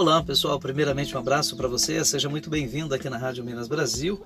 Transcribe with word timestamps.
Olá 0.00 0.22
pessoal, 0.22 0.58
primeiramente 0.58 1.14
um 1.14 1.20
abraço 1.20 1.54
para 1.54 1.68
você, 1.68 2.02
seja 2.06 2.26
muito 2.26 2.48
bem-vindo 2.48 2.94
aqui 2.94 3.10
na 3.10 3.18
Rádio 3.18 3.44
Minas 3.44 3.68
Brasil, 3.68 4.18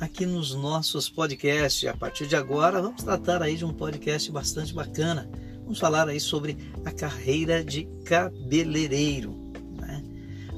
aqui 0.00 0.26
nos 0.26 0.56
nossos 0.56 1.08
podcasts. 1.08 1.88
A 1.88 1.96
partir 1.96 2.26
de 2.26 2.34
agora 2.34 2.82
vamos 2.82 3.00
tratar 3.04 3.40
aí 3.40 3.56
de 3.56 3.64
um 3.64 3.72
podcast 3.72 4.28
bastante 4.32 4.74
bacana. 4.74 5.30
Vamos 5.62 5.78
falar 5.78 6.08
aí 6.08 6.18
sobre 6.18 6.56
a 6.84 6.90
carreira 6.90 7.62
de 7.62 7.84
cabeleireiro. 8.04 9.30
Né? 9.78 10.02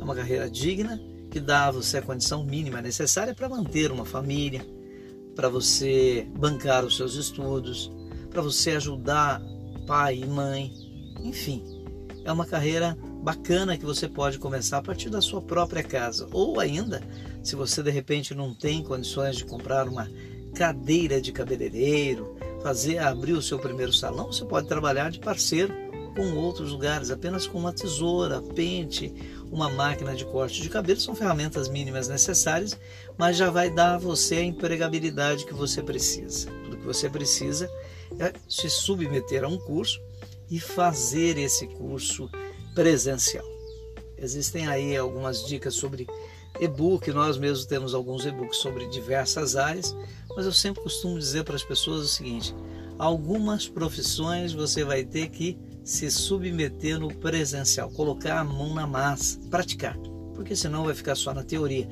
É 0.01 0.03
uma 0.03 0.15
carreira 0.15 0.49
digna 0.49 0.99
que 1.31 1.39
dá 1.39 1.67
a 1.67 1.71
você 1.71 1.99
a 1.99 2.03
condição 2.03 2.43
mínima 2.43 2.81
necessária 2.81 3.35
para 3.35 3.51
manter 3.51 3.93
uma 3.93 4.07
família, 4.07 4.67
para 5.37 5.51
você 5.51 6.27
bancar 6.35 6.83
os 6.83 6.97
seus 6.97 7.15
estudos, 7.15 7.93
para 8.31 8.41
você 8.41 8.71
ajudar 8.71 9.39
pai 9.87 10.21
e 10.21 10.27
mãe, 10.27 10.73
enfim, 11.23 11.63
é 12.25 12.33
uma 12.33 12.47
carreira 12.47 12.97
bacana 13.23 13.79
que 13.79 13.85
você 13.85 14.09
pode 14.09 14.39
começar 14.39 14.79
a 14.79 14.83
partir 14.83 15.09
da 15.09 15.21
sua 15.21 15.41
própria 15.41 15.83
casa. 15.83 16.29
Ou 16.33 16.59
ainda, 16.59 17.01
se 17.43 17.55
você 17.55 17.83
de 17.83 17.91
repente 17.91 18.35
não 18.35 18.53
tem 18.53 18.83
condições 18.83 19.37
de 19.37 19.45
comprar 19.45 19.89
uma 19.89 20.11
cadeira 20.55 21.21
de 21.21 21.31
cabeleireiro, 21.31 22.37
fazer 22.63 22.99
abrir 22.99 23.33
o 23.33 23.43
seu 23.43 23.59
primeiro 23.59 23.93
salão, 23.93 24.33
você 24.33 24.45
pode 24.45 24.67
trabalhar 24.67 25.11
de 25.11 25.21
parceiro 25.21 25.73
com 26.17 26.35
outros 26.35 26.73
lugares, 26.73 27.11
apenas 27.11 27.47
com 27.47 27.59
uma 27.59 27.73
tesoura, 27.73 28.43
pente, 28.43 29.15
uma 29.51 29.71
máquina 29.71 30.15
de 30.15 30.27
corte 30.27 30.61
de 30.61 30.69
cabelo, 30.69 31.01
são 31.01 31.15
ferramentas 31.15 31.69
mínimas 31.69 32.09
necessárias, 32.09 32.79
mas 33.17 33.37
já 33.37 33.51
vai 33.51 33.71
dar 33.71 33.95
a 33.95 33.99
você 33.99 34.37
a 34.37 34.45
empregabilidade 34.45 35.47
que 35.47 35.55
você 35.55 35.83
precisa. 35.83 36.51
Tudo 36.65 36.77
que 36.77 36.85
você 36.85 37.09
precisa 37.09 37.71
é 38.19 38.33
se 38.47 38.69
submeter 38.69 39.45
a 39.45 39.49
um 39.49 39.59
curso 39.59 40.01
e 40.51 40.61
fazer 40.61 41.39
esse 41.39 41.67
curso 41.67 42.29
presencial. 42.75 43.45
Existem 44.17 44.67
aí 44.67 44.97
algumas 44.97 45.47
dicas 45.47 45.75
sobre 45.75 46.07
e-book, 46.61 47.11
nós 47.11 47.39
mesmos 47.39 47.67
temos 47.67 47.95
alguns 47.95 48.25
e-books 48.25 48.59
sobre 48.59 48.87
diversas 48.89 49.57
áreas, 49.57 49.97
mas 50.37 50.47
eu 50.47 50.53
sempre 50.53 50.83
costumo 50.83 51.19
dizer 51.19 51.45
para 51.45 51.57
as 51.57 51.65
pessoas 51.65 52.05
o 52.05 52.09
seguinte: 52.09 52.55
algumas 52.99 53.67
profissões 53.67 54.53
você 54.53 54.85
vai 54.85 55.05
ter 55.05 55.29
que 55.29 55.59
se 55.83 56.11
submeter 56.11 56.99
no 56.99 57.13
presencial, 57.13 57.91
colocar 57.91 58.39
a 58.39 58.45
mão 58.45 58.73
na 58.75 58.87
massa, 58.87 59.41
praticar, 59.51 59.99
porque 60.35 60.55
senão 60.55 60.85
vai 60.85 60.95
ficar 60.95 61.17
só 61.17 61.35
na 61.35 61.43
teoria. 61.43 61.89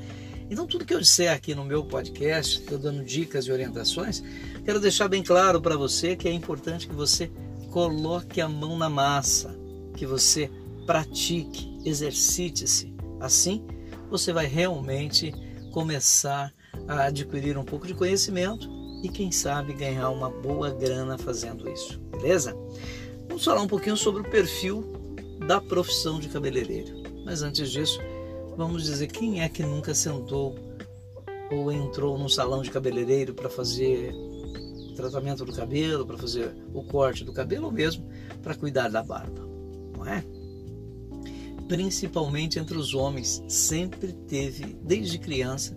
Então, 0.48 0.66
tudo 0.66 0.84
que 0.84 0.92
eu 0.92 1.00
disser 1.00 1.32
aqui 1.32 1.54
no 1.54 1.64
meu 1.64 1.84
podcast, 1.84 2.58
estou 2.58 2.76
dando 2.76 3.04
dicas 3.04 3.46
e 3.46 3.52
orientações, 3.52 4.22
quero 4.64 4.80
deixar 4.80 5.08
bem 5.08 5.22
claro 5.22 5.60
para 5.60 5.76
você 5.76 6.16
que 6.16 6.28
é 6.28 6.32
importante 6.32 6.88
que 6.88 6.94
você 6.94 7.30
coloque 7.70 8.40
a 8.40 8.48
mão 8.48 8.76
na 8.76 8.88
massa, 8.88 9.56
que 9.96 10.04
você 10.04 10.50
pratique, 10.90 11.78
exercite-se. 11.84 12.92
Assim, 13.20 13.64
você 14.10 14.32
vai 14.32 14.46
realmente 14.46 15.32
começar 15.70 16.52
a 16.88 17.04
adquirir 17.04 17.56
um 17.56 17.62
pouco 17.62 17.86
de 17.86 17.94
conhecimento 17.94 18.68
e, 19.00 19.08
quem 19.08 19.30
sabe, 19.30 19.72
ganhar 19.72 20.10
uma 20.10 20.28
boa 20.28 20.68
grana 20.68 21.16
fazendo 21.16 21.70
isso, 21.70 22.00
beleza? 22.10 22.56
Vamos 23.28 23.44
falar 23.44 23.62
um 23.62 23.68
pouquinho 23.68 23.96
sobre 23.96 24.22
o 24.22 24.28
perfil 24.28 24.82
da 25.46 25.60
profissão 25.60 26.18
de 26.18 26.28
cabeleireiro. 26.28 27.04
Mas 27.24 27.40
antes 27.42 27.70
disso, 27.70 28.00
vamos 28.56 28.82
dizer 28.82 29.06
quem 29.06 29.42
é 29.42 29.48
que 29.48 29.62
nunca 29.62 29.94
sentou 29.94 30.58
ou 31.52 31.70
entrou 31.70 32.18
num 32.18 32.28
salão 32.28 32.62
de 32.62 32.70
cabeleireiro 32.70 33.32
para 33.32 33.48
fazer 33.48 34.12
tratamento 34.96 35.44
do 35.44 35.52
cabelo, 35.52 36.04
para 36.04 36.18
fazer 36.18 36.52
o 36.74 36.82
corte 36.82 37.24
do 37.24 37.32
cabelo 37.32 37.66
ou 37.66 37.72
mesmo 37.72 38.10
para 38.42 38.56
cuidar 38.56 38.88
da 38.88 39.04
barba, 39.04 39.48
não 39.96 40.04
é? 40.04 40.24
Principalmente 41.70 42.58
entre 42.58 42.76
os 42.76 42.94
homens, 42.94 43.44
sempre 43.46 44.12
teve, 44.12 44.76
desde 44.82 45.20
criança, 45.20 45.76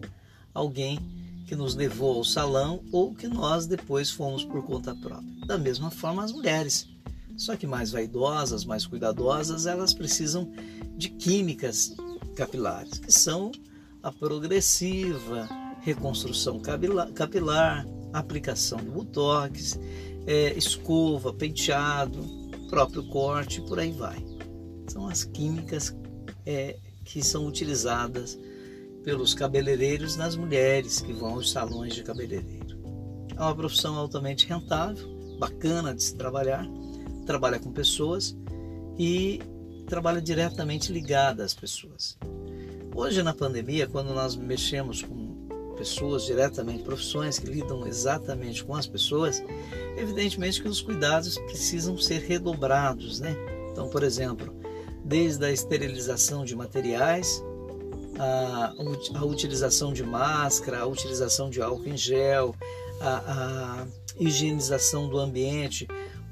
alguém 0.52 1.00
que 1.46 1.56
nos 1.56 1.76
levou 1.76 2.18
ao 2.18 2.24
salão 2.24 2.84
ou 2.92 3.14
que 3.14 3.28
nós 3.28 3.68
depois 3.68 4.10
fomos 4.10 4.44
por 4.44 4.64
conta 4.66 4.96
própria. 4.96 5.46
Da 5.46 5.56
mesma 5.56 5.92
forma, 5.92 6.24
as 6.24 6.32
mulheres. 6.32 6.88
Só 7.38 7.56
que 7.56 7.68
mais 7.68 7.92
vaidosas, 7.92 8.66
mais 8.66 8.88
cuidadosas, 8.88 9.68
elas 9.68 9.94
precisam 9.94 10.52
de 10.98 11.10
químicas 11.10 11.96
capilares, 12.36 12.98
que 12.98 13.12
são 13.12 13.52
a 14.02 14.12
progressiva, 14.12 15.48
reconstrução 15.82 16.60
capilar, 16.60 17.86
aplicação 18.12 18.80
do 18.80 18.92
botox, 18.94 19.80
é, 20.26 20.58
escova, 20.58 21.32
penteado, 21.32 22.20
próprio 22.68 23.04
corte, 23.10 23.62
por 23.62 23.78
aí 23.78 23.92
vai. 23.92 24.33
São 24.88 25.08
as 25.08 25.24
químicas 25.24 25.96
é, 26.46 26.78
que 27.06 27.24
são 27.24 27.48
utilizadas 27.48 28.38
pelos 29.04 29.34
cabeleireiros 29.34 30.16
nas 30.16 30.36
mulheres 30.36 31.02
que 31.02 31.14
vão 31.14 31.36
aos 31.36 31.52
salões 31.52 31.94
de 31.94 32.04
cabeleireiro. 32.04 32.82
É 33.36 33.42
uma 33.42 33.56
profissão 33.56 33.96
altamente 33.96 34.48
rentável, 34.48 35.08
bacana 35.40 35.94
de 35.94 36.04
se 36.04 36.16
trabalhar, 36.16 36.66
trabalha 37.26 37.60
com 37.60 37.72
pessoas 37.72 38.36
e 38.98 39.42
trabalha 39.88 40.22
diretamente 40.22 40.92
ligada 40.92 41.44
às 41.44 41.54
pessoas. 41.54 42.18
Hoje 42.96 43.24
na 43.24 43.34
pandemia, 43.34 43.88
quando 43.88 44.14
nós 44.14 44.36
mexemos 44.36 45.02
com 45.02 45.34
pessoas 45.76 46.26
diretamente, 46.26 46.84
profissões 46.84 47.40
que 47.40 47.48
lidam 47.48 47.86
exatamente 47.86 48.64
com 48.64 48.76
as 48.76 48.86
pessoas, 48.86 49.44
evidentemente 49.98 50.62
que 50.62 50.68
os 50.68 50.82
cuidados 50.82 51.38
precisam 51.40 51.98
ser 51.98 52.22
redobrados, 52.22 53.20
né? 53.20 53.36
Então, 53.72 53.90
por 53.90 54.04
exemplo, 54.04 54.54
desde 55.04 55.46
a 55.46 55.52
esterilização 55.52 56.46
de 56.46 56.56
materiais, 56.56 57.44
a, 58.18 58.74
a 59.16 59.26
utilização 59.26 59.92
de 59.92 60.04
máscara, 60.04 60.80
a 60.80 60.86
utilização 60.86 61.50
de 61.50 61.62
álcool 61.62 61.90
em 61.90 61.98
gel, 61.98 62.56
a, 63.02 63.82
a 63.82 63.88
higienização 64.20 65.10
do 65.10 65.20
ambiente, 65.20 65.88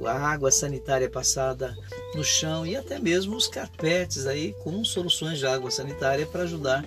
a 0.06 0.14
água 0.14 0.52
sanitária 0.52 1.10
passada 1.10 1.76
no 2.16 2.24
chão 2.24 2.66
e 2.66 2.76
até 2.76 3.00
mesmo 3.00 3.36
os 3.36 3.48
carpetes 3.48 4.26
aí 4.26 4.54
com 4.64 4.84
soluções 4.84 5.38
de 5.40 5.46
água 5.46 5.70
sanitária 5.70 6.26
para 6.26 6.44
ajudar 6.44 6.86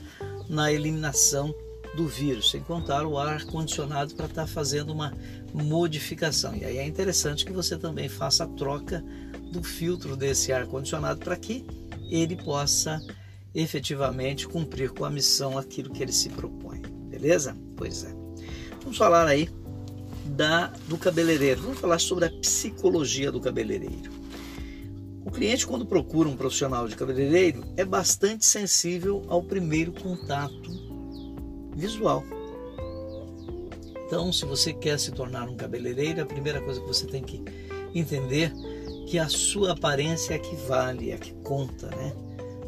na 0.48 0.72
eliminação 0.72 1.54
do 1.96 2.08
vírus, 2.08 2.50
sem 2.50 2.60
contar 2.60 3.06
o 3.06 3.16
ar 3.16 3.44
condicionado 3.44 4.14
para 4.14 4.26
estar 4.26 4.42
tá 4.42 4.48
fazendo 4.48 4.92
uma 4.92 5.12
modificação. 5.52 6.54
E 6.56 6.64
aí 6.64 6.78
é 6.78 6.86
interessante 6.86 7.44
que 7.44 7.52
você 7.52 7.76
também 7.76 8.08
faça 8.08 8.44
a 8.44 8.48
troca 8.48 9.04
do 9.54 9.62
filtro 9.62 10.16
desse 10.16 10.52
ar 10.52 10.66
condicionado 10.66 11.20
para 11.20 11.36
que 11.36 11.64
ele 12.10 12.36
possa 12.36 13.00
efetivamente 13.54 14.48
cumprir 14.48 14.90
com 14.90 15.04
a 15.04 15.10
missão 15.10 15.56
aquilo 15.56 15.90
que 15.90 16.02
ele 16.02 16.12
se 16.12 16.28
propõe. 16.28 16.82
Beleza? 17.08 17.56
Pois 17.76 18.04
é. 18.04 18.12
Vamos 18.82 18.98
falar 18.98 19.26
aí 19.28 19.48
da 20.26 20.66
do 20.88 20.98
cabeleireiro. 20.98 21.62
Vamos 21.62 21.78
falar 21.78 22.00
sobre 22.00 22.24
a 22.24 22.30
psicologia 22.30 23.30
do 23.30 23.40
cabeleireiro. 23.40 24.12
O 25.24 25.30
cliente, 25.30 25.66
quando 25.66 25.86
procura 25.86 26.28
um 26.28 26.36
profissional 26.36 26.86
de 26.86 26.96
cabeleireiro, 26.96 27.64
é 27.76 27.84
bastante 27.84 28.44
sensível 28.44 29.22
ao 29.28 29.42
primeiro 29.42 29.92
contato 29.92 30.70
visual. 31.74 32.24
Então, 34.06 34.32
se 34.32 34.44
você 34.44 34.72
quer 34.72 34.98
se 34.98 35.12
tornar 35.12 35.48
um 35.48 35.56
cabeleireiro, 35.56 36.20
a 36.20 36.26
primeira 36.26 36.60
coisa 36.60 36.80
que 36.80 36.86
você 36.86 37.06
tem 37.06 37.22
que 37.22 37.42
entender 37.94 38.52
que 39.06 39.18
a 39.18 39.28
sua 39.28 39.72
aparência 39.72 40.34
é 40.34 40.38
que 40.38 40.56
vale, 40.56 41.10
é 41.10 41.18
que 41.18 41.32
conta, 41.42 41.88
né? 41.88 42.12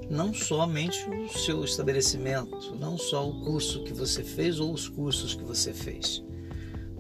Não 0.09 0.33
somente 0.33 1.09
o 1.09 1.29
seu 1.29 1.65
estabelecimento, 1.65 2.77
não 2.77 2.97
só 2.97 3.29
o 3.29 3.45
curso 3.45 3.83
que 3.83 3.93
você 3.93 4.23
fez 4.23 4.61
ou 4.61 4.73
os 4.73 4.89
cursos 4.89 5.35
que 5.35 5.43
você 5.43 5.73
fez, 5.73 6.23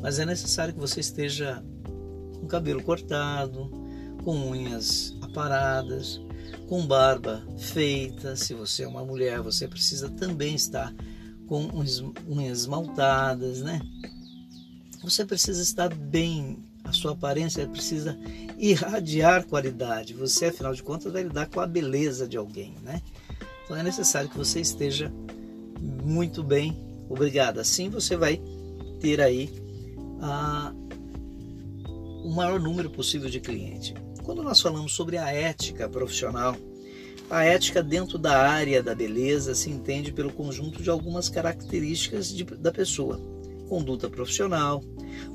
mas 0.01 0.19
é 0.19 0.27
necessário 0.27 0.75
que 0.75 0.81
você 0.81 1.01
esteja 1.01 1.63
com 2.39 2.47
cabelo 2.47 2.83
cortado, 2.83 3.71
com 4.25 4.51
unhas 4.51 5.17
aparadas, 5.21 6.21
com 6.69 6.87
barba 6.87 7.47
feita. 7.59 8.35
Se 8.37 8.55
você 8.55 8.83
é 8.83 8.89
uma 8.89 9.05
mulher, 9.05 9.41
você 9.41 9.69
precisa 9.69 10.09
também 10.09 10.55
estar 10.55 10.93
com 11.47 11.69
unhas 12.29 12.59
esmaltadas, 12.59 13.63
né? 13.63 13.81
Você 15.03 15.25
precisa 15.25 15.63
estar 15.63 15.95
bem, 15.95 16.59
a 16.87 16.93
sua 16.93 17.13
aparência 17.13 17.67
precisa 17.67 18.19
irradiar 18.59 19.45
qualidade. 19.47 20.15
Você, 20.15 20.47
afinal 20.47 20.73
de 20.73 20.83
contas, 20.83 21.13
vai 21.13 21.25
lidar 21.25 21.47
com 21.47 21.61
a 21.61 21.67
beleza 21.67 22.29
de 22.29 22.37
alguém, 22.37 22.75
né? 22.83 23.03
Então 23.65 23.77
é 23.77 23.83
necessário 23.83 24.31
que 24.31 24.39
você 24.39 24.61
esteja 24.61 25.13
muito 26.05 26.43
bem, 26.43 26.77
obrigado. 27.09 27.59
Assim 27.59 27.91
você 27.91 28.17
vai 28.17 28.41
ter 29.01 29.21
aí 29.21 29.53
a, 30.21 30.73
o 32.25 32.31
maior 32.31 32.61
número 32.61 32.89
possível 32.91 33.29
de 33.29 33.41
clientes. 33.41 33.93
Quando 34.23 34.43
nós 34.43 34.61
falamos 34.61 34.93
sobre 34.93 35.19
a 35.19 35.31
ética 35.31 35.89
profissional, 35.89 36.57
a 37.29 37.45
ética 37.45 37.83
dentro 37.83 38.19
da 38.19 38.39
área 38.39 38.83
da 38.83 38.95
beleza 38.95 39.55
se 39.55 39.69
entende 39.69 40.13
pelo 40.13 40.33
conjunto 40.33 40.83
de 40.83 40.89
algumas 40.89 41.29
características 41.29 42.29
de, 42.33 42.45
da 42.45 42.71
pessoa: 42.71 43.21
conduta 43.69 44.09
profissional, 44.09 44.83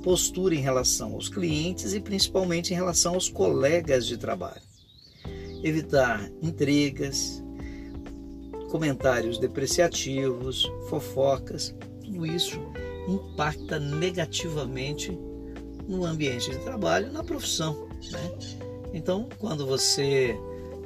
postura 0.04 0.56
em 0.56 0.60
relação 0.60 1.13
aos 1.13 1.30
clientes 1.30 1.94
e 1.94 2.00
principalmente 2.00 2.72
em 2.72 2.75
relação 2.75 3.13
aos 3.13 3.30
colegas 3.30 4.06
de 4.06 4.18
trabalho. 4.18 4.62
Evitar 5.63 6.30
intrigas, 6.42 7.44
comentários 8.69 9.38
depreciativos, 9.38 10.69
fofocas, 10.89 11.75
tudo 12.04 12.25
isso 12.25 12.60
impacta 13.07 13.80
negativamente 13.80 15.18
no 15.88 16.06
ambiente 16.06 16.50
de 16.50 16.57
trabalho, 16.60 17.12
na 17.12 17.24
profissão. 17.24 17.88
Né? 18.12 18.31
Então, 18.94 19.27
quando 19.39 19.66
você 19.66 20.36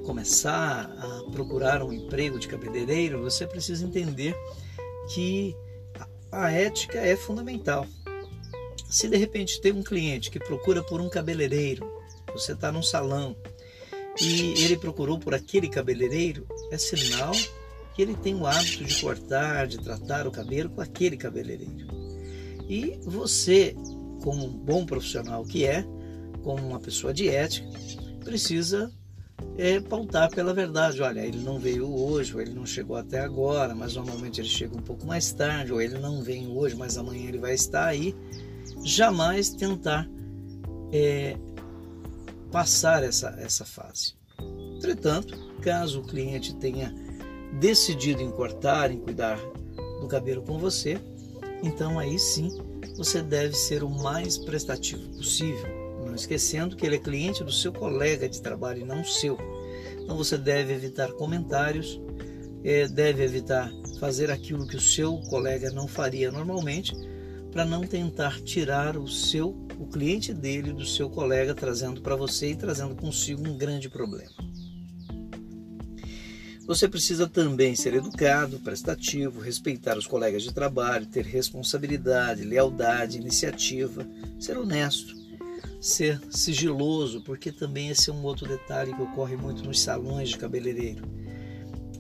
começar 0.03 0.91
a 1.00 1.31
procurar 1.31 1.83
um 1.83 1.91
emprego 1.91 2.39
de 2.39 2.48
cabeleireiro, 2.48 3.21
você 3.21 3.48
precisa 3.48 3.86
entender 3.86 4.36
que 5.13 5.56
a 6.35 6.51
ética 6.51 6.99
é 6.99 7.15
fundamental. 7.15 7.87
Se 8.89 9.07
de 9.07 9.15
repente 9.15 9.61
tem 9.61 9.71
um 9.71 9.83
cliente 9.83 10.29
que 10.29 10.39
procura 10.39 10.83
por 10.83 10.99
um 10.99 11.09
cabeleireiro, 11.09 11.89
você 12.33 12.51
está 12.51 12.71
num 12.71 12.83
salão 12.83 13.35
e 14.21 14.53
ele 14.63 14.77
procurou 14.77 15.17
por 15.17 15.33
aquele 15.33 15.69
cabeleireiro, 15.69 16.45
é 16.71 16.77
sinal 16.77 17.31
que 17.93 18.01
ele 18.01 18.15
tem 18.15 18.35
o 18.35 18.45
hábito 18.45 18.83
de 18.83 19.01
cortar, 19.01 19.67
de 19.67 19.77
tratar 19.77 20.27
o 20.27 20.31
cabelo 20.31 20.69
com 20.69 20.81
aquele 20.81 21.15
cabeleireiro. 21.15 21.87
E 22.67 22.99
você, 23.03 23.73
como 24.21 24.45
um 24.45 24.51
bom 24.51 24.85
profissional 24.85 25.45
que 25.45 25.65
é, 25.65 25.85
como 26.43 26.67
uma 26.67 26.79
pessoa 26.79 27.13
de 27.13 27.29
ética, 27.29 27.67
precisa 28.23 28.91
é, 29.57 29.79
pautar 29.79 30.29
pela 30.29 30.53
verdade. 30.53 31.01
Olha, 31.01 31.25
ele 31.25 31.39
não 31.39 31.59
veio 31.59 31.87
hoje, 31.93 32.33
ou 32.33 32.41
ele 32.41 32.53
não 32.53 32.65
chegou 32.65 32.95
até 32.95 33.19
agora, 33.19 33.73
mas 33.73 33.95
normalmente 33.95 34.41
ele 34.41 34.47
chega 34.47 34.75
um 34.75 34.81
pouco 34.81 35.05
mais 35.05 35.31
tarde, 35.31 35.71
ou 35.71 35.81
ele 35.81 35.97
não 35.97 36.21
vem 36.21 36.47
hoje, 36.47 36.75
mas 36.75 36.97
amanhã 36.97 37.27
ele 37.27 37.39
vai 37.39 37.53
estar 37.53 37.85
aí. 37.85 38.15
Jamais 38.83 39.49
tentar 39.49 40.07
é, 40.91 41.37
passar 42.51 43.03
essa, 43.03 43.35
essa 43.39 43.65
fase. 43.65 44.13
Entretanto, 44.77 45.38
caso 45.61 46.01
o 46.01 46.03
cliente 46.03 46.55
tenha 46.55 46.93
decidido 47.59 48.21
em 48.21 48.31
cortar, 48.31 48.91
em 48.91 48.99
cuidar 48.99 49.39
do 49.99 50.07
cabelo 50.07 50.41
com 50.41 50.57
você, 50.57 50.99
então 51.63 51.97
aí 51.97 52.19
sim 52.19 52.49
você 52.95 53.21
deve 53.21 53.55
ser 53.55 53.83
o 53.83 53.89
mais 53.89 54.38
prestativo 54.38 55.07
possível, 55.09 55.65
esquecendo 56.15 56.75
que 56.75 56.85
ele 56.85 56.95
é 56.95 57.00
cliente 57.00 57.44
do 57.44 57.51
seu 57.51 57.71
colega 57.71 58.27
de 58.27 58.41
trabalho 58.41 58.81
e 58.81 58.85
não 58.85 59.03
seu. 59.03 59.38
Então 60.01 60.17
você 60.17 60.38
deve 60.38 60.73
evitar 60.73 61.12
comentários, 61.13 62.00
é, 62.63 62.88
deve 62.88 63.23
evitar 63.23 63.71
fazer 64.00 64.29
aquilo 64.31 64.67
que 64.67 64.75
o 64.75 64.81
seu 64.81 65.17
colega 65.29 65.71
não 65.71 65.88
faria 65.88 66.31
normalmente, 66.31 66.94
para 67.51 67.65
não 67.65 67.81
tentar 67.81 68.41
tirar 68.41 68.97
o 68.97 69.07
seu, 69.07 69.50
o 69.79 69.88
cliente 69.88 70.33
dele 70.33 70.73
do 70.73 70.85
seu 70.85 71.09
colega, 71.09 71.56
trazendo 71.56 72.01
para 72.01 72.15
você 72.15 72.51
e 72.51 72.56
trazendo 72.56 72.95
consigo 72.95 73.47
um 73.47 73.57
grande 73.57 73.89
problema. 73.89 74.33
Você 76.67 76.88
precisa 76.88 77.29
também 77.29 77.75
ser 77.75 77.94
educado, 77.94 78.59
prestativo, 78.59 79.39
respeitar 79.39 79.97
os 79.97 80.07
colegas 80.07 80.41
de 80.41 80.51
trabalho, 80.51 81.06
ter 81.06 81.23
responsabilidade, 81.23 82.44
lealdade, 82.44 83.17
iniciativa, 83.17 84.06
ser 84.39 84.57
honesto, 84.57 85.14
ser 85.85 86.19
sigiloso, 86.31 87.21
porque 87.21 87.51
também 87.51 87.89
esse 87.89 88.09
é 88.09 88.13
um 88.13 88.23
outro 88.23 88.47
detalhe 88.47 88.91
que 88.91 89.01
ocorre 89.03 89.37
muito 89.37 89.63
nos 89.63 89.79
salões 89.79 90.29
de 90.29 90.37
cabeleireiro. 90.37 91.03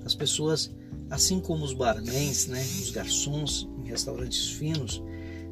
As 0.03 0.15
pessoas, 0.15 0.73
assim 1.07 1.39
como 1.39 1.63
os 1.63 1.71
barmans, 1.71 2.47
né, 2.47 2.61
os 2.61 2.89
garçons 2.89 3.69
em 3.83 3.87
restaurantes 3.87 4.49
finos, 4.49 5.03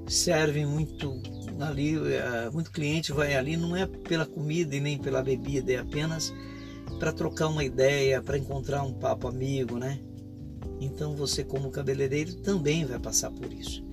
servem 0.08 0.66
muito 0.66 1.22
ali, 1.60 1.96
eh, 1.96 2.50
muito 2.52 2.72
cliente 2.72 3.12
vai 3.12 3.36
ali 3.36 3.56
não 3.56 3.76
é 3.76 3.86
pela 3.86 4.26
comida 4.26 4.76
e 4.76 4.80
nem 4.80 4.98
pela 4.98 5.22
bebida, 5.22 5.72
é 5.72 5.78
apenas 5.78 6.34
para 6.98 7.14
trocar 7.14 7.50
uma 7.50 7.64
ideia, 7.64 8.20
para 8.20 8.38
encontrar 8.38 8.82
um 8.82 8.94
papo 8.94 9.28
amigo, 9.28 9.78
né? 9.78 10.00
Então 10.82 11.16
você, 11.16 11.44
como 11.44 11.70
cabeleireiro, 11.70 12.34
também 12.38 12.84
vai 12.84 12.98
passar 12.98 13.30
por 13.30 13.54
isso. 13.54 13.86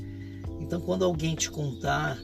Então, 0.58 0.80
quando 0.80 1.04
alguém 1.04 1.34
te 1.34 1.50
contar 1.50 2.18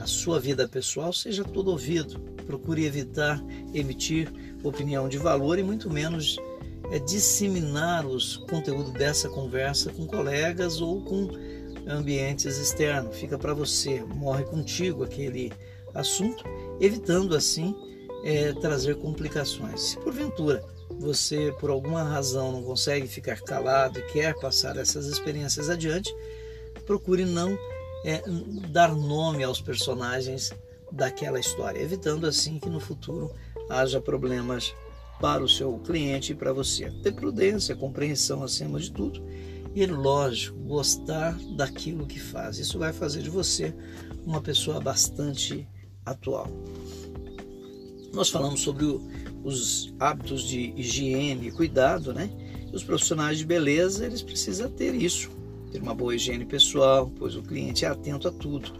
a 0.00 0.06
sua 0.06 0.38
vida 0.38 0.68
pessoal, 0.68 1.12
seja 1.12 1.44
todo 1.44 1.70
ouvido. 1.70 2.18
Procure 2.46 2.84
evitar 2.84 3.42
emitir 3.74 4.32
opinião 4.62 5.08
de 5.08 5.18
valor 5.18 5.58
e 5.58 5.62
muito 5.62 5.90
menos 5.90 6.38
é, 6.90 6.98
disseminar 6.98 8.06
os 8.06 8.36
conteúdos 8.36 8.92
dessa 8.92 9.28
conversa 9.28 9.90
com 9.90 10.06
colegas 10.06 10.80
ou 10.80 11.02
com 11.02 11.28
ambientes 11.88 12.58
externos. 12.58 13.16
Fica 13.16 13.38
para 13.38 13.54
você, 13.54 14.02
morre 14.04 14.44
contigo 14.44 15.04
aquele 15.04 15.52
assunto, 15.94 16.44
evitando 16.80 17.34
assim 17.34 17.74
é, 18.24 18.52
trazer 18.54 18.96
complicações. 18.96 19.80
Se 19.80 19.96
porventura 19.98 20.64
você, 20.98 21.54
por 21.58 21.70
alguma 21.70 22.02
razão, 22.02 22.52
não 22.52 22.62
consegue 22.62 23.06
ficar 23.06 23.40
calado 23.40 23.98
e 23.98 24.02
quer 24.02 24.34
passar 24.38 24.76
essas 24.76 25.06
experiências 25.06 25.68
adiante, 25.68 26.14
procure 26.84 27.24
não 27.24 27.56
é, 28.06 28.22
dar 28.70 28.94
nome 28.94 29.42
aos 29.42 29.60
personagens 29.60 30.52
daquela 30.92 31.40
história, 31.40 31.80
evitando 31.80 32.24
assim 32.24 32.60
que 32.60 32.70
no 32.70 32.78
futuro 32.78 33.32
haja 33.68 34.00
problemas 34.00 34.72
para 35.20 35.42
o 35.42 35.48
seu 35.48 35.76
cliente 35.80 36.30
e 36.30 36.34
para 36.34 36.52
você. 36.52 36.88
Ter 37.02 37.12
prudência, 37.12 37.74
compreensão 37.74 38.44
acima 38.44 38.78
de 38.78 38.92
tudo 38.92 39.20
e, 39.74 39.84
lógico, 39.86 40.56
gostar 40.60 41.36
daquilo 41.56 42.06
que 42.06 42.20
faz. 42.20 42.58
Isso 42.58 42.78
vai 42.78 42.92
fazer 42.92 43.22
de 43.22 43.30
você 43.30 43.74
uma 44.24 44.40
pessoa 44.40 44.80
bastante 44.80 45.68
atual. 46.04 46.46
Nós 48.14 48.28
falamos 48.28 48.60
sobre 48.60 48.84
o, 48.84 49.02
os 49.42 49.92
hábitos 49.98 50.44
de 50.44 50.72
higiene 50.76 51.48
e 51.48 51.52
cuidado, 51.52 52.14
né? 52.14 52.30
Os 52.72 52.84
profissionais 52.84 53.38
de 53.38 53.44
beleza, 53.44 54.06
eles 54.06 54.22
precisam 54.22 54.70
ter 54.70 54.94
isso, 54.94 55.30
ter 55.70 55.82
uma 55.82 55.94
boa 55.94 56.14
higiene 56.14 56.44
pessoal, 56.44 57.10
pois 57.16 57.36
o 57.36 57.42
cliente 57.42 57.84
é 57.84 57.88
atento 57.88 58.28
a 58.28 58.32
tudo. 58.32 58.72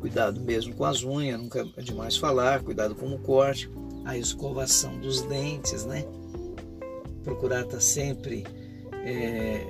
Cuidado 0.00 0.40
mesmo 0.40 0.74
com 0.74 0.84
as 0.84 1.02
unhas, 1.02 1.38
nunca 1.38 1.68
é 1.76 1.82
demais 1.82 2.16
falar, 2.16 2.62
cuidado 2.62 2.94
com 2.94 3.06
o 3.06 3.18
corte, 3.18 3.70
a 4.04 4.16
escovação 4.16 4.98
dos 4.98 5.20
dentes, 5.22 5.84
né? 5.84 6.04
Procurar 7.22 7.62
estar 7.62 7.80
sempre 7.80 8.44
é, 9.04 9.66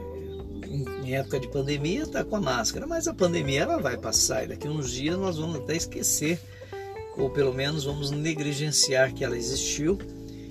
em 1.05 1.15
época 1.15 1.41
de 1.41 1.49
pandemia, 1.49 2.03
estar 2.03 2.25
tá 2.25 2.31
com 2.31 2.37
a 2.37 2.41
máscara, 2.41 2.87
mas 2.87 3.09
a 3.09 3.15
pandemia 3.15 3.63
ela 3.63 3.79
vai 3.79 3.97
passar 3.97 4.45
e 4.45 4.49
daqui 4.49 4.69
a 4.69 4.71
uns 4.71 4.91
dias 4.91 5.19
nós 5.19 5.37
vamos 5.37 5.57
até 5.57 5.77
esquecer 5.77 6.41
ou 7.17 7.29
pelo 7.31 7.53
menos 7.53 7.85
vamos 7.85 8.11
negligenciar 8.11 9.13
que 9.13 9.25
ela 9.25 9.37
existiu 9.37 9.99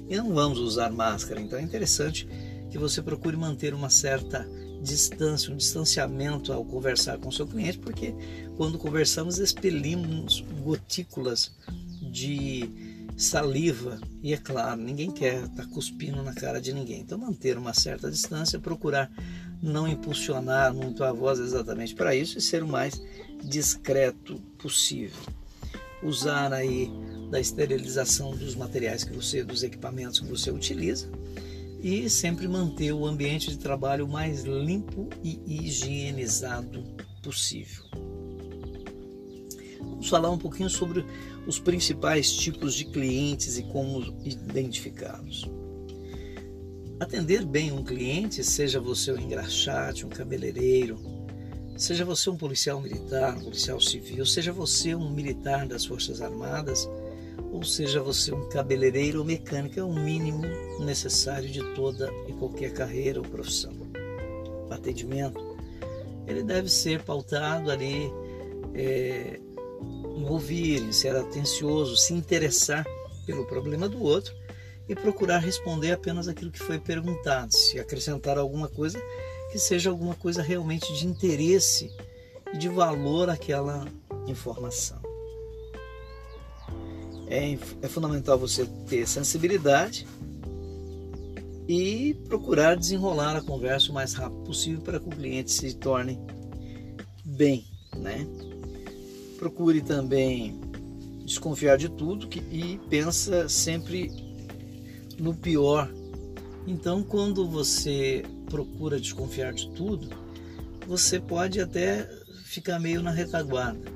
e 0.10 0.16
não 0.18 0.34
vamos 0.34 0.60
usar 0.60 0.92
máscara. 0.92 1.40
Então 1.40 1.58
é 1.58 1.62
interessante 1.62 2.28
que 2.70 2.78
você 2.78 3.02
procure 3.02 3.38
manter 3.38 3.74
uma 3.74 3.90
certa 3.90 4.48
distância, 4.82 5.54
um 5.54 5.58
distanciamento 5.58 6.54
ao 6.54 6.64
conversar 6.64 7.18
com 7.18 7.32
seu 7.32 7.46
cliente, 7.46 7.78
porque 7.80 8.14
quando 8.58 8.78
conversamos 8.78 9.38
expelimos 9.38 10.44
gotículas 10.62 11.52
de 12.02 12.70
saliva 13.18 14.00
e 14.24 14.34
é 14.34 14.38
claro, 14.38 14.82
ninguém 14.82 15.12
quer 15.12 15.44
estar 15.44 15.64
tá 15.64 15.70
cuspindo 15.70 16.24
na 16.24 16.34
cara 16.34 16.62
de 16.62 16.72
ninguém. 16.74 17.02
Então 17.02 17.18
manter 17.18 17.58
uma 17.58 17.74
certa 17.74 18.10
distância, 18.10 18.60
procurar 18.60 19.12
não 19.62 19.88
impulsionar 19.88 20.74
muito 20.74 21.04
a 21.04 21.12
voz 21.12 21.40
exatamente 21.40 21.94
para 21.94 22.16
isso 22.16 22.38
e 22.38 22.42
ser 22.42 22.64
o 22.64 22.68
mais 22.68 23.02
discreto 23.44 24.36
possível 24.58 25.20
usar 26.02 26.54
aí 26.54 26.90
da 27.30 27.40
esterilização 27.40 28.32
dos 28.32 28.56
materiais 28.56 29.04
que 29.04 29.14
você, 29.14 29.44
dos 29.44 29.64
equipamentos 29.64 30.20
que 30.20 30.26
você 30.26 30.50
utiliza 30.50 31.10
e 31.82 32.10
sempre 32.10 32.48
manter 32.48 32.92
o 32.92 33.06
ambiente 33.06 33.50
de 33.50 33.58
trabalho 33.58 34.08
mais 34.08 34.44
limpo 34.44 35.10
e 35.24 35.42
higienizado 35.48 36.84
possível. 37.24 37.86
Vamos 39.80 40.10
falar 40.10 40.30
um 40.30 40.38
pouquinho 40.38 40.70
sobre 40.70 41.06
os 41.48 41.60
principais 41.60 42.32
tipos 42.32 42.74
de 42.76 42.86
clientes 42.86 43.58
e 43.58 43.64
como 43.64 44.02
identificá-los. 44.24 45.50
Atender 47.00 47.46
bem 47.46 47.72
um 47.72 47.84
cliente, 47.84 48.44
seja 48.44 48.80
você 48.80 49.12
um 49.12 49.18
engraxate, 49.18 50.06
um 50.06 50.10
cabeleireiro, 50.10 50.98
Seja 51.80 52.04
você 52.04 52.30
um 52.30 52.36
policial 52.36 52.82
militar, 52.82 53.38
um 53.38 53.40
policial 53.40 53.80
civil, 53.80 54.26
seja 54.26 54.52
você 54.52 54.94
um 54.94 55.10
militar 55.10 55.66
das 55.66 55.86
Forças 55.86 56.22
Armadas, 56.22 56.86
ou 57.60 57.66
seja 57.66 58.02
você 58.02 58.34
um 58.34 58.48
cabeleireiro 58.48 59.20
ou 59.20 59.26
mecânico, 59.26 59.78
é 59.78 59.84
o 59.84 59.92
mínimo 59.92 60.44
necessário 60.80 61.50
de 61.50 61.62
toda 61.76 62.10
e 62.26 62.32
qualquer 62.32 62.72
carreira 62.72 63.20
ou 63.20 63.26
profissão. 63.26 63.74
O 64.70 64.74
atendimento, 64.74 65.58
ele 66.26 66.42
deve 66.42 66.70
ser 66.70 67.04
pautado 67.04 67.70
ali 67.70 68.10
é, 68.74 69.42
em 70.16 70.26
ouvir, 70.26 70.82
em 70.82 70.94
ser 70.94 71.14
atencioso, 71.18 71.98
se 71.98 72.14
interessar 72.14 72.88
pelo 73.26 73.46
problema 73.46 73.90
do 73.90 74.02
outro 74.02 74.34
e 74.88 74.96
procurar 74.96 75.40
responder 75.40 75.92
apenas 75.92 76.30
aquilo 76.30 76.52
que 76.52 76.60
foi 76.60 76.80
perguntado. 76.80 77.54
Se 77.54 77.78
acrescentar 77.78 78.38
alguma 78.38 78.70
coisa, 78.70 78.98
que 79.52 79.60
seja 79.60 79.90
alguma 79.90 80.16
coisa 80.16 80.42
realmente 80.42 80.94
de 80.94 81.06
interesse 81.06 81.94
e 82.54 82.58
de 82.58 82.70
valor 82.70 83.30
àquela 83.30 83.86
informação. 84.28 84.99
É, 87.30 87.58
é 87.82 87.88
fundamental 87.88 88.38
você 88.38 88.66
ter 88.88 89.08
sensibilidade 89.08 90.08
e 91.68 92.16
procurar 92.28 92.76
desenrolar 92.76 93.36
a 93.36 93.42
conversa 93.42 93.92
o 93.92 93.94
mais 93.94 94.16
rápido 94.16 94.42
possível 94.42 94.82
para 94.82 95.00
que 95.00 95.08
o 95.08 95.12
cliente 95.12 95.52
se 95.52 95.76
torne 95.76 96.20
bem, 97.24 97.64
né? 97.96 98.26
Procure 99.38 99.80
também 99.82 100.60
desconfiar 101.24 101.78
de 101.78 101.88
tudo 101.88 102.28
que, 102.28 102.40
e 102.40 102.80
pensa 102.90 103.48
sempre 103.48 104.12
no 105.20 105.36
pior. 105.36 105.94
Então, 106.66 107.04
quando 107.04 107.48
você 107.48 108.24
procura 108.50 109.00
desconfiar 109.00 109.54
de 109.54 109.70
tudo, 109.70 110.10
você 110.88 111.20
pode 111.20 111.62
até 111.62 112.10
ficar 112.46 112.80
meio 112.80 113.04
na 113.04 113.12
retaguarda. 113.12 113.92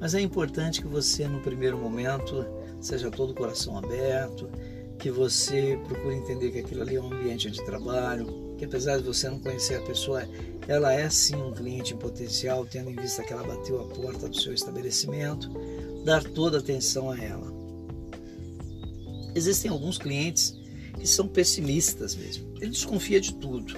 Mas 0.00 0.14
é 0.14 0.20
importante 0.22 0.80
que 0.80 0.88
você, 0.88 1.28
no 1.28 1.40
primeiro 1.40 1.76
momento, 1.76 2.46
seja 2.80 3.10
todo 3.10 3.30
o 3.30 3.34
coração 3.34 3.76
aberto, 3.76 4.48
que 4.98 5.10
você 5.10 5.78
procure 5.86 6.14
entender 6.14 6.50
que 6.50 6.58
aquilo 6.58 6.82
ali 6.82 6.96
é 6.96 7.00
um 7.00 7.12
ambiente 7.12 7.50
de 7.50 7.64
trabalho, 7.64 8.54
que 8.58 8.64
apesar 8.64 8.98
de 8.98 9.04
você 9.04 9.28
não 9.28 9.38
conhecer 9.38 9.76
a 9.76 9.82
pessoa, 9.82 10.28
ela 10.68 10.92
é 10.92 11.08
sim 11.08 11.36
um 11.36 11.52
cliente 11.52 11.94
em 11.94 11.96
potencial, 11.96 12.66
tendo 12.66 12.90
em 12.90 12.96
vista 12.96 13.22
que 13.22 13.32
ela 13.32 13.42
bateu 13.42 13.80
a 13.80 13.86
porta 13.86 14.28
do 14.28 14.38
seu 14.38 14.52
estabelecimento, 14.52 15.50
dar 16.04 16.22
toda 16.22 16.58
a 16.58 16.60
atenção 16.60 17.10
a 17.10 17.18
ela. 17.18 17.50
Existem 19.34 19.70
alguns 19.70 19.96
clientes 19.96 20.54
que 20.98 21.06
são 21.06 21.26
pessimistas 21.26 22.14
mesmo. 22.14 22.52
Ele 22.60 22.70
desconfia 22.70 23.20
de 23.20 23.34
tudo. 23.34 23.74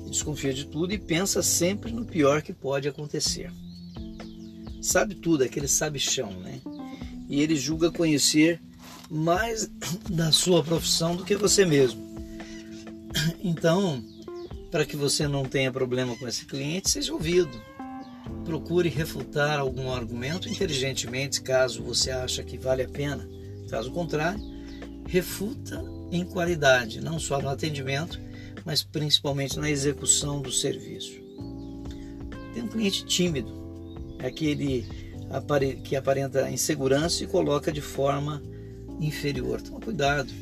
Ele 0.00 0.10
desconfia 0.10 0.54
de 0.54 0.66
tudo 0.66 0.92
e 0.92 0.98
pensa 0.98 1.42
sempre 1.42 1.90
no 1.90 2.04
pior 2.04 2.42
que 2.42 2.52
pode 2.52 2.86
acontecer. 2.86 3.50
Sabe 4.80 5.14
tudo, 5.14 5.42
aquele 5.42 5.68
sabe 5.68 5.98
chão, 5.98 6.30
né? 6.40 6.60
E 7.32 7.40
ele 7.40 7.56
julga 7.56 7.90
conhecer 7.90 8.60
mais 9.10 9.66
da 10.10 10.30
sua 10.30 10.62
profissão 10.62 11.16
do 11.16 11.24
que 11.24 11.34
você 11.34 11.64
mesmo. 11.64 12.02
Então, 13.42 14.04
para 14.70 14.84
que 14.84 14.94
você 14.98 15.26
não 15.26 15.42
tenha 15.42 15.72
problema 15.72 16.14
com 16.14 16.28
esse 16.28 16.44
cliente, 16.44 16.90
seja 16.90 17.10
ouvido. 17.10 17.58
Procure 18.44 18.90
refutar 18.90 19.58
algum 19.58 19.90
argumento 19.90 20.46
inteligentemente, 20.46 21.40
caso 21.40 21.82
você 21.82 22.10
ache 22.10 22.44
que 22.44 22.58
vale 22.58 22.82
a 22.82 22.88
pena. 22.88 23.26
Caso 23.70 23.90
contrário, 23.92 24.38
refuta 25.08 25.82
em 26.10 26.26
qualidade, 26.26 27.00
não 27.00 27.18
só 27.18 27.40
no 27.40 27.48
atendimento, 27.48 28.20
mas 28.62 28.82
principalmente 28.82 29.58
na 29.58 29.70
execução 29.70 30.42
do 30.42 30.52
serviço. 30.52 31.18
Tem 32.52 32.62
um 32.62 32.68
cliente 32.68 33.06
tímido, 33.06 33.50
é 34.18 34.26
aquele 34.26 34.84
que 35.82 35.96
aparenta 35.96 36.50
insegurança 36.50 37.24
e 37.24 37.26
coloca 37.26 37.72
de 37.72 37.80
forma 37.80 38.42
inferior. 39.00 39.60
Toma 39.60 39.80
cuidado, 39.80 40.32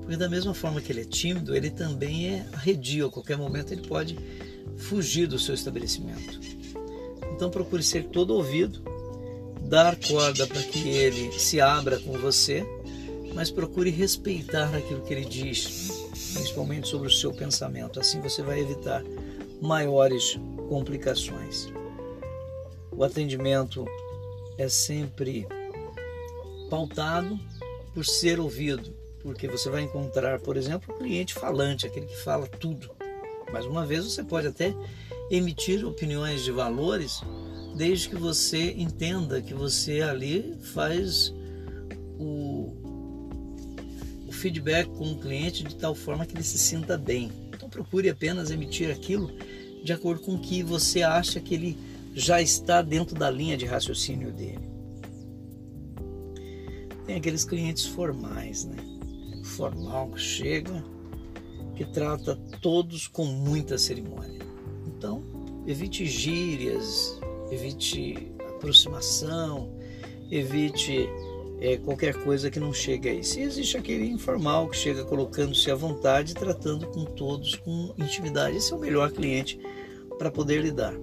porque 0.00 0.16
da 0.16 0.28
mesma 0.28 0.54
forma 0.54 0.80
que 0.80 0.92
ele 0.92 1.02
é 1.02 1.04
tímido, 1.04 1.54
ele 1.56 1.70
também 1.70 2.28
é 2.28 2.46
arredio. 2.52 3.06
A 3.06 3.10
qualquer 3.10 3.36
momento 3.36 3.72
ele 3.72 3.86
pode 3.86 4.18
fugir 4.76 5.26
do 5.26 5.38
seu 5.38 5.54
estabelecimento. 5.54 6.40
Então 7.34 7.50
procure 7.50 7.82
ser 7.82 8.04
todo 8.04 8.34
ouvido, 8.34 8.82
dar 9.62 9.96
corda 9.96 10.46
para 10.46 10.62
que 10.62 10.88
ele 10.88 11.32
se 11.38 11.60
abra 11.60 11.98
com 11.98 12.12
você, 12.18 12.66
mas 13.34 13.50
procure 13.50 13.90
respeitar 13.90 14.74
aquilo 14.74 15.02
que 15.02 15.12
ele 15.12 15.24
diz, 15.24 15.90
principalmente 16.32 16.88
sobre 16.88 17.08
o 17.08 17.12
seu 17.12 17.32
pensamento. 17.32 18.00
Assim 18.00 18.20
você 18.20 18.42
vai 18.42 18.60
evitar 18.60 19.04
maiores 19.60 20.38
complicações. 20.68 21.68
O 22.90 23.04
atendimento 23.04 23.86
é 24.58 24.68
sempre 24.68 25.46
pautado 26.68 27.38
por 27.94 28.04
ser 28.04 28.38
ouvido, 28.38 28.94
porque 29.20 29.48
você 29.48 29.70
vai 29.70 29.82
encontrar, 29.82 30.40
por 30.40 30.56
exemplo, 30.56 30.94
o 30.94 30.98
cliente 30.98 31.32
falante, 31.32 31.86
aquele 31.86 32.06
que 32.06 32.16
fala 32.16 32.46
tudo. 32.46 32.90
Mais 33.52 33.64
uma 33.64 33.86
vez, 33.86 34.04
você 34.04 34.22
pode 34.22 34.48
até 34.48 34.74
emitir 35.30 35.86
opiniões 35.86 36.42
de 36.42 36.50
valores, 36.50 37.22
desde 37.76 38.08
que 38.08 38.16
você 38.16 38.72
entenda 38.72 39.40
que 39.40 39.54
você 39.54 40.02
ali 40.02 40.54
faz 40.60 41.32
o, 42.18 42.74
o 44.26 44.32
feedback 44.32 44.88
com 44.90 45.12
o 45.12 45.18
cliente 45.18 45.62
de 45.62 45.76
tal 45.76 45.94
forma 45.94 46.26
que 46.26 46.34
ele 46.34 46.42
se 46.42 46.58
sinta 46.58 46.98
bem. 46.98 47.32
Então, 47.54 47.70
procure 47.70 48.10
apenas 48.10 48.50
emitir 48.50 48.90
aquilo 48.90 49.30
de 49.82 49.92
acordo 49.92 50.20
com 50.22 50.34
o 50.34 50.40
que 50.40 50.62
você 50.62 51.02
acha 51.02 51.40
que 51.40 51.54
ele 51.54 51.78
já 52.14 52.40
está 52.40 52.82
dentro 52.82 53.14
da 53.14 53.30
linha 53.30 53.56
de 53.56 53.66
raciocínio 53.66 54.32
dele. 54.32 54.68
Tem 57.06 57.16
aqueles 57.16 57.44
clientes 57.44 57.86
formais, 57.86 58.64
né? 58.64 58.76
Formal 59.44 60.10
que 60.10 60.20
chega, 60.20 60.84
que 61.74 61.84
trata 61.84 62.36
todos 62.60 63.06
com 63.06 63.24
muita 63.24 63.78
cerimônia. 63.78 64.40
Então, 64.86 65.22
evite 65.66 66.04
gírias, 66.06 67.18
evite 67.50 68.32
aproximação, 68.46 69.72
evite 70.30 71.08
é, 71.60 71.76
qualquer 71.76 72.14
coisa 72.24 72.50
que 72.50 72.60
não 72.60 72.72
chegue 72.72 73.08
aí. 73.08 73.24
Se 73.24 73.40
existe 73.40 73.76
aquele 73.76 74.06
informal 74.06 74.68
que 74.68 74.76
chega 74.76 75.04
colocando-se 75.04 75.70
à 75.70 75.74
vontade, 75.74 76.34
tratando 76.34 76.86
com 76.88 77.04
todos 77.04 77.54
com 77.56 77.94
intimidade, 77.98 78.56
esse 78.56 78.72
é 78.72 78.76
o 78.76 78.78
melhor 78.78 79.10
cliente 79.10 79.58
para 80.18 80.30
poder 80.30 80.62
lidar. 80.62 80.94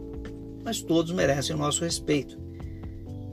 Mas 0.65 0.81
todos 0.81 1.13
merecem 1.13 1.55
o 1.55 1.59
nosso 1.59 1.85
respeito. 1.85 2.37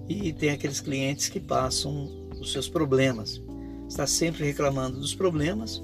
E 0.09 0.33
tem 0.33 0.51
aqueles 0.51 0.81
clientes 0.81 1.29
que 1.29 1.41
passam 1.41 2.29
os 2.39 2.53
seus 2.53 2.69
problemas. 2.69 3.43
Está 3.89 4.07
sempre 4.07 4.45
reclamando 4.45 5.01
dos 5.01 5.15
problemas 5.15 5.83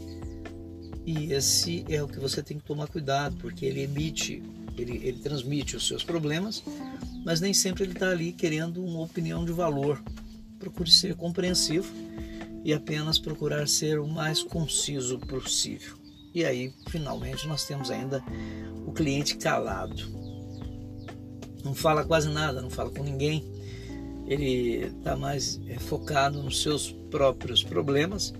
e 1.10 1.32
esse 1.32 1.86
é 1.88 2.02
o 2.02 2.06
que 2.06 2.20
você 2.20 2.42
tem 2.42 2.58
que 2.58 2.64
tomar 2.64 2.86
cuidado, 2.86 3.34
porque 3.40 3.64
ele 3.64 3.80
emite, 3.80 4.42
ele, 4.76 5.00
ele 5.02 5.18
transmite 5.20 5.74
os 5.74 5.86
seus 5.86 6.04
problemas, 6.04 6.62
mas 7.24 7.40
nem 7.40 7.54
sempre 7.54 7.84
ele 7.84 7.94
está 7.94 8.10
ali 8.10 8.30
querendo 8.30 8.84
uma 8.84 9.00
opinião 9.00 9.42
de 9.42 9.50
valor. 9.50 10.02
Procure 10.58 10.90
ser 10.90 11.14
compreensivo 11.14 11.90
e 12.62 12.74
apenas 12.74 13.18
procurar 13.18 13.66
ser 13.66 13.98
o 13.98 14.06
mais 14.06 14.42
conciso 14.42 15.18
possível. 15.18 15.96
E 16.34 16.44
aí, 16.44 16.74
finalmente, 16.90 17.48
nós 17.48 17.64
temos 17.64 17.90
ainda 17.90 18.22
o 18.86 18.92
cliente 18.92 19.38
calado. 19.38 20.17
Não 21.68 21.74
fala 21.74 22.02
quase 22.02 22.30
nada, 22.30 22.62
não 22.62 22.70
fala 22.70 22.88
com 22.88 23.02
ninguém, 23.02 23.44
ele 24.26 24.86
está 24.86 25.14
mais 25.14 25.60
é, 25.68 25.78
focado 25.78 26.42
nos 26.42 26.62
seus 26.62 26.90
próprios 27.10 27.62
problemas 27.62 28.32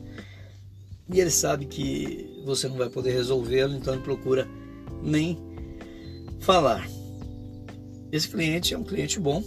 e 1.13 1.21
ele 1.21 1.31
sabe 1.31 1.67
que 1.67 2.43
você 2.47 2.69
não 2.69 2.77
vai 2.77 2.89
poder 2.89 3.13
resolvê-lo, 3.13 3.75
então 3.75 3.93
ele 3.93 4.03
procura 4.03 4.49
nem 5.03 5.39
falar. 6.41 6.89
Esse 8.11 8.29
cliente 8.31 8.73
é 8.73 8.79
um 8.79 8.83
cliente 8.83 9.21
bom, 9.21 9.45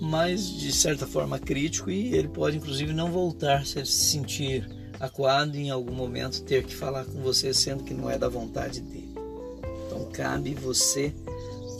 mas 0.00 0.48
de 0.58 0.72
certa 0.72 1.06
forma 1.06 1.38
crítico 1.38 1.90
e 1.90 2.14
ele 2.14 2.28
pode 2.28 2.56
inclusive 2.56 2.94
não 2.94 3.12
voltar 3.12 3.66
se 3.66 3.78
ele 3.78 3.86
se 3.86 4.12
sentir 4.12 4.66
acuado 4.98 5.56
em 5.56 5.68
algum 5.68 5.92
momento 5.92 6.42
ter 6.42 6.64
que 6.64 6.74
falar 6.74 7.04
com 7.04 7.20
você 7.20 7.52
sendo 7.52 7.84
que 7.84 7.92
não 7.92 8.08
é 8.08 8.16
da 8.16 8.30
vontade 8.30 8.80
dele. 8.80 9.12
Então 9.86 10.08
cabe 10.10 10.54
você 10.54 11.14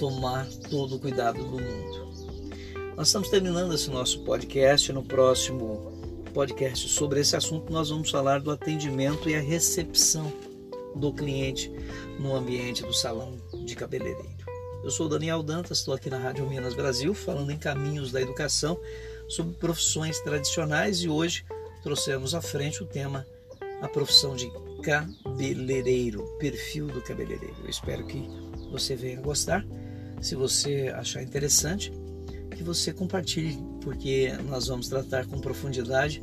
tomar 0.05 0.47
todo 0.71 0.97
o 0.97 0.99
cuidado 1.01 1.43
do 1.43 1.59
mundo. 1.59 2.13
Nós 2.95 3.07
estamos 3.07 3.31
terminando 3.31 3.73
esse 3.73 3.89
nosso 3.89 4.23
podcast. 4.23 4.93
No 4.93 5.03
próximo 5.03 6.21
podcast 6.35 6.91
sobre 6.91 7.21
esse 7.21 7.35
assunto, 7.35 7.73
nós 7.73 7.89
vamos 7.89 8.11
falar 8.11 8.39
do 8.41 8.51
atendimento 8.51 9.31
e 9.31 9.35
a 9.35 9.41
recepção 9.41 10.31
do 10.95 11.11
cliente 11.11 11.73
no 12.21 12.37
ambiente 12.37 12.83
do 12.83 12.93
salão 12.93 13.39
de 13.65 13.75
cabeleireiro. 13.75 14.29
Eu 14.85 14.91
sou 14.91 15.09
Daniel 15.09 15.43
Dantas, 15.43 15.79
estou 15.79 15.95
aqui 15.95 16.11
na 16.11 16.19
Rádio 16.19 16.47
Minas 16.47 16.75
Brasil, 16.75 17.15
falando 17.15 17.51
em 17.51 17.57
caminhos 17.57 18.13
da 18.13 18.21
educação 18.21 18.79
sobre 19.27 19.55
profissões 19.55 20.21
tradicionais 20.21 20.99
e 20.99 21.09
hoje 21.09 21.47
trouxemos 21.83 22.35
à 22.35 22.43
frente 22.43 22.83
o 22.83 22.87
tema 22.87 23.27
a 23.81 23.89
profissão 23.89 24.37
de 24.37 24.53
cabeleireiro, 24.83 26.23
perfil 26.39 26.89
do 26.89 27.01
cabeleireiro. 27.01 27.57
Eu 27.63 27.71
espero 27.71 28.07
que 28.07 28.29
você 28.71 28.95
venha 28.95 29.19
gostar. 29.23 29.65
Se 30.25 30.35
você 30.35 30.91
achar 30.97 31.23
interessante, 31.23 31.93
que 32.57 32.63
você 32.63 32.95
compartilhe, 32.95 33.59
porque 33.83 34.33
nós 34.49 34.69
vamos 34.69 34.89
tratar 34.89 35.27
com 35.27 35.39
profundidade 35.39 36.23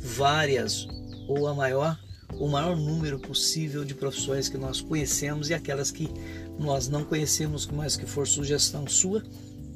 várias 0.00 0.88
ou 1.28 1.46
a 1.46 1.54
maior 1.54 1.96
o 2.40 2.48
maior 2.48 2.76
número 2.76 3.20
possível 3.20 3.84
de 3.84 3.94
profissões 3.94 4.48
que 4.48 4.58
nós 4.58 4.80
conhecemos 4.80 5.48
e 5.48 5.54
aquelas 5.54 5.92
que 5.92 6.10
nós 6.58 6.88
não 6.88 7.04
conhecemos, 7.04 7.68
mas 7.68 7.96
que 7.96 8.04
for 8.04 8.26
sugestão 8.26 8.84
sua, 8.88 9.22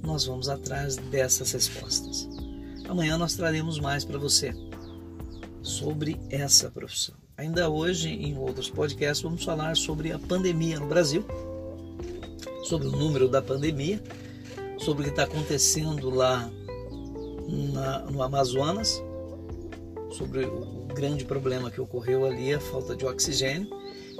nós 0.03 0.25
vamos 0.25 0.49
atrás 0.49 0.97
dessas 0.97 1.53
respostas. 1.53 2.29
Amanhã 2.89 3.17
nós 3.17 3.35
traremos 3.35 3.79
mais 3.79 4.05
para 4.05 4.19
você 4.19 4.53
sobre 5.63 6.21
essa 6.29 6.69
profissão. 6.73 7.15
Ainda 7.37 7.71
hoje, 7.71 8.09
em 8.09 8.37
outros 8.37 8.69
podcasts, 8.69 9.23
vamos 9.23 9.45
falar 9.45 9.77
sobre 9.77 10.11
a 10.11 10.19
pandemia 10.19 10.81
no 10.81 10.89
Brasil, 10.89 11.25
sobre 12.71 12.89
o 12.89 12.93
número 12.93 13.29
da 13.29 13.43
pandemia 13.43 14.01
sobre 14.79 15.03
o 15.03 15.05
que 15.05 15.11
está 15.11 15.25
acontecendo 15.25 16.09
lá 16.09 16.51
na, 17.73 17.99
no 18.11 18.23
Amazonas 18.23 19.03
sobre 20.13 20.45
o 20.45 20.87
grande 20.95 21.25
problema 21.25 21.71
que 21.71 21.81
ocorreu 21.81 22.25
ali, 22.27 22.53
a 22.53 22.61
falta 22.61 22.97
de 22.97 23.07
oxigênio, 23.07 23.69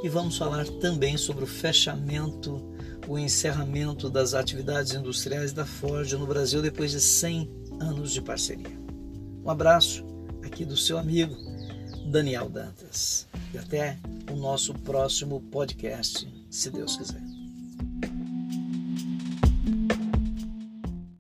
e 0.03 0.09
vamos 0.09 0.39
falar 0.39 0.67
também 0.81 1.17
sobre 1.17 1.45
o 1.45 1.47
fechamento, 1.47 2.63
o 3.09 3.19
encerramento 3.19 4.09
das 4.09 4.35
atividades 4.35 4.95
industriais 4.95 5.53
da 5.53 5.67
Ford 5.67 6.11
no 6.13 6.27
Brasil 6.27 6.63
depois 6.63 6.93
de 6.93 7.01
100 7.01 7.51
anos 7.81 8.13
de 8.13 8.23
parceria. 8.23 8.79
Um 9.45 9.51
abraço 9.51 10.05
aqui 10.45 10.65
do 10.65 10.77
seu 10.77 10.97
amigo 10.97 11.37
Daniel 12.07 12.49
Dantas. 12.49 13.27
E 13.53 13.59
até 13.59 13.99
o 14.31 14.37
nosso 14.37 14.73
próximo 14.75 15.41
podcast, 15.51 16.27
se 16.49 16.71
Deus 16.71 16.97
quiser. 16.97 17.30